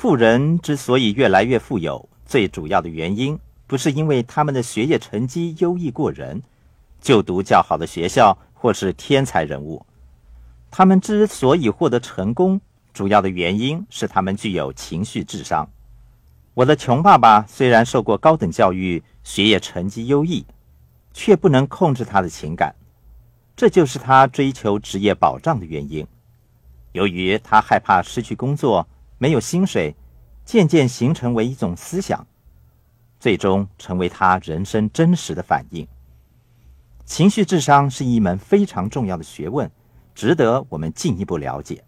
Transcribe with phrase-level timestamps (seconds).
[0.00, 6.40] 富人之所以越来越富有，最主要的原因不是因为他们的学业成绩优异过人，
[7.02, 9.84] 就读较好的学校或是天才人物。
[10.70, 12.58] 他们之所以获得成功，
[12.94, 15.68] 主要的原因是他们具有情绪智商。
[16.54, 20.46] 我的穷爸爸虽然受过高等教育，学业成绩优异，
[21.12, 22.74] 却不能控制他的情感，
[23.54, 26.06] 这就是他追求职业保障的原因。
[26.92, 28.88] 由于他害怕失去工作。
[29.22, 29.94] 没有薪水，
[30.46, 32.26] 渐渐形成为一种思想，
[33.18, 35.86] 最终成为他人生真实的反应。
[37.04, 39.70] 情绪智商是一门非常重要的学问，
[40.14, 41.84] 值得我们进一步了解。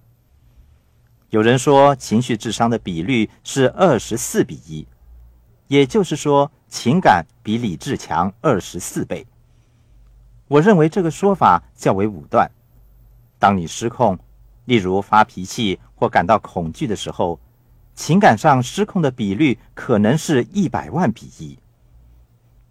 [1.30, 4.86] 有人说，情绪智商的比率是二十四比一，
[5.68, 9.26] 也就是说，情感比理智强二十四倍。
[10.48, 12.50] 我认为这个说法较为武断。
[13.38, 14.18] 当你失控，
[14.64, 15.78] 例如发脾气。
[15.94, 17.38] 或感到恐惧的时候，
[17.94, 21.56] 情感上失控的比率可能是一百万比一。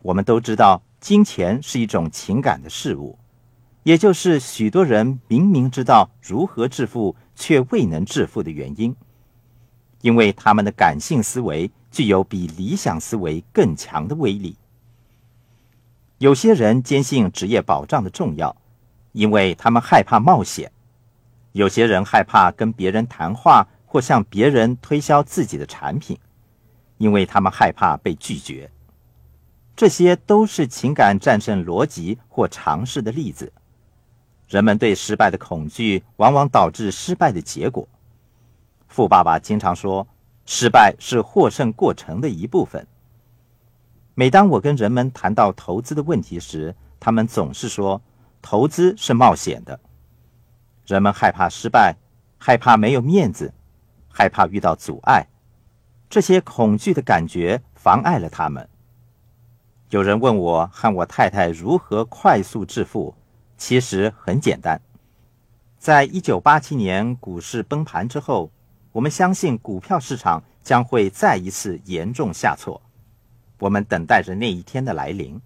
[0.02, 3.18] 我们都知道，金钱是一种情感的事物，
[3.84, 8.94] 也就是许多人明明知道如何致富却未能致富的原因，
[10.02, 14.58] 因为他们的感性思维具有比理想思维更强的威力。
[16.18, 18.54] 有些人坚信职业保障的重要，
[19.14, 20.70] 因为他们害怕冒险。
[21.54, 26.18] 有些人害怕跟别人谈话或向别人推销自己的产品，
[26.98, 28.70] 因为他们害怕被拒绝。
[29.76, 33.52] 这些都是情感战胜逻辑或尝试的例子。
[34.48, 37.88] 人们对失败的恐惧往往导致失败的结果。
[38.88, 40.06] 富爸爸经常说
[40.46, 42.86] ：“失败是获胜过程的一部分。”
[44.14, 48.02] 每当我跟人们谈到投资的问题时，他们总是说
[48.42, 49.80] ：“投资是冒险的。”
[50.92, 51.96] 人们害怕失败，
[52.38, 53.54] 害怕没有面子，
[54.10, 55.26] 害怕遇到阻碍，
[56.10, 58.68] 这些恐惧的感觉妨碍了他们。
[59.90, 63.16] 有人问我和我太太如何快速致富，
[63.58, 64.82] 其实很简单。
[65.78, 68.52] 在一九八七年股市崩盘之后，
[68.92, 72.82] 我们相信股票市场将会再一次严重下挫，
[73.60, 75.40] 我们等待着那一天的来临。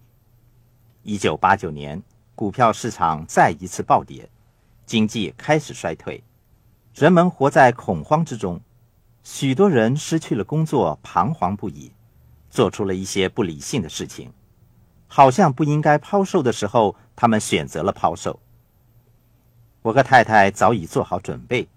[1.04, 2.02] 一九八九年，
[2.34, 4.28] 股票市场再一次暴跌。
[4.86, 6.24] 经济开始衰退，
[6.94, 8.62] 人们活在恐慌之中，
[9.24, 11.92] 许多人失去了工作，彷徨不已，
[12.52, 14.32] 做出了一些不理性的事情，
[15.08, 18.40] 好像不应该抛售的时候，他们选择了抛售。
[19.82, 21.68] 我和太太早已做好准备，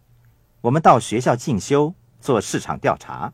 [0.60, 3.32] 我们到学校进修，做市场调查，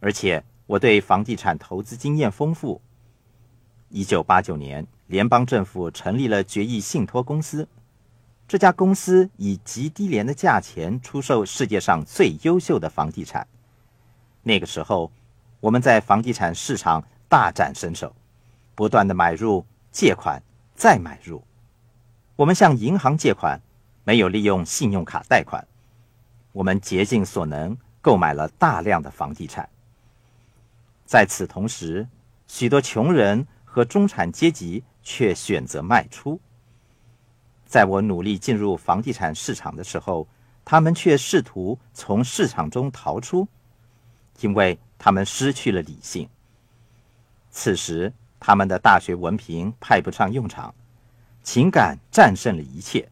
[0.00, 2.80] 而且我对房地产投资经验丰富。
[3.88, 7.68] 一九八九年，联邦政府成立了决议信托公司。
[8.50, 13.46] 这家公司以极低廉的价钱出售世界上最优秀的房地产。
[14.42, 15.12] 那个时候，
[15.60, 18.12] 我们在房地产市场大展身手，
[18.74, 20.42] 不断的买入、借款、
[20.74, 21.44] 再买入。
[22.34, 23.60] 我们向银行借款，
[24.02, 25.64] 没有利用信用卡贷款。
[26.50, 29.68] 我们竭尽所能购买了大量的房地产。
[31.06, 32.08] 在此同时，
[32.48, 36.40] 许多穷人和中产阶级却选择卖出。
[37.70, 40.26] 在我努力进入房地产市场的时候，
[40.64, 43.46] 他们却试图从市场中逃出，
[44.40, 46.28] 因为他们失去了理性。
[47.48, 50.74] 此时，他们的大学文凭派不上用场，
[51.44, 53.08] 情感战胜了一切。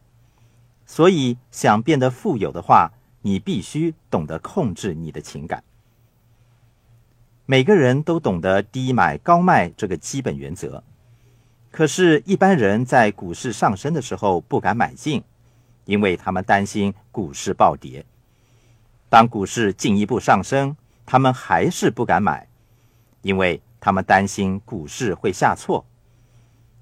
[0.85, 2.91] 所以，想变得富有的话，
[3.21, 5.63] 你必须懂得控制你的情感。
[7.45, 10.83] 每个人都懂得低买高卖这个基本原则。
[11.71, 15.23] 可是，一般人在股市上升的时候不敢买进，
[15.85, 18.03] 因为他们担心股市暴跌。
[19.07, 20.75] 当股市进一步上升，
[21.05, 22.47] 他们还是不敢买，
[23.21, 25.85] 因为他们担心股市会下挫。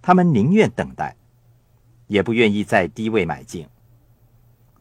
[0.02, 1.16] 他们宁愿等待，
[2.08, 3.68] 也不愿意在低位买进。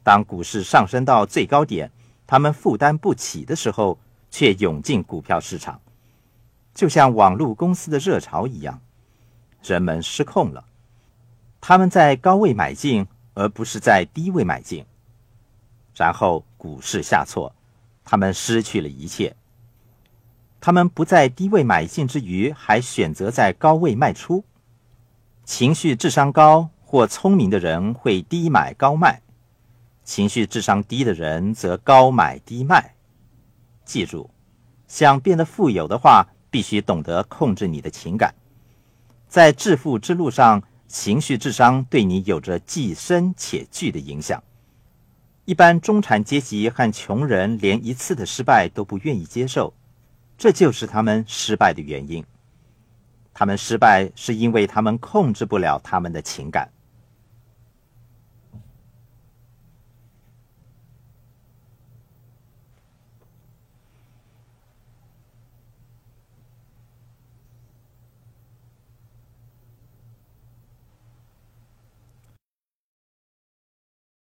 [0.05, 1.91] 当股市上升到最高点，
[2.29, 3.99] 他们负担不起的时候，
[4.31, 5.81] 却涌进股票市场，
[6.73, 8.81] 就像网络公司的热潮一样。
[9.67, 10.65] 人们失控了，
[11.61, 14.87] 他们在高位买进，而不是在低位买进。
[15.95, 17.53] 然后股市下挫，
[18.05, 19.35] 他们失去了一切。
[20.61, 24.45] 他们不在低位买进之余，还选择在高位卖出。
[25.45, 29.23] 情绪智商高或聪明的人会低买高卖，
[30.05, 32.95] 情绪智商低的人则高买低卖。
[33.85, 34.29] 记住，
[34.89, 38.35] 想变得富有的话，必须懂得控制你的情感。
[39.29, 44.43] 在致富之路上，情绪智商对你有着既深且巨的影响。
[45.45, 49.73] 一般中产阶级和穷人连一次的失败都不愿意接受，
[50.37, 52.25] 这就是他们失败的原因。
[53.33, 56.69] 他们失败是因为他们控制不了他们的情感。